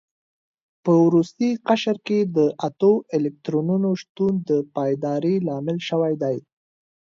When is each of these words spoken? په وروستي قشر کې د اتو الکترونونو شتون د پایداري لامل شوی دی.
په 0.83 0.91
وروستي 1.05 1.49
قشر 1.67 1.97
کې 2.07 2.19
د 2.35 2.37
اتو 2.67 2.93
الکترونونو 3.15 3.89
شتون 4.01 4.33
د 4.49 4.51
پایداري 4.75 5.35
لامل 5.47 5.77
شوی 5.89 6.13
دی. 6.23 6.37